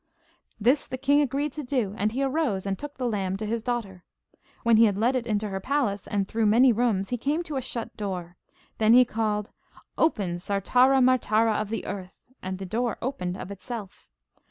[0.59, 3.61] This the king agreed to do, and he arose and took the lamb to his
[3.61, 4.03] daughter.
[4.63, 7.55] When he had led it into her palace, and through many rooms, he came to
[7.55, 8.35] a shut door.
[8.79, 9.51] Then he called
[9.99, 14.09] 'Open, Sartara Martara of the earth!' and the door opened of itself.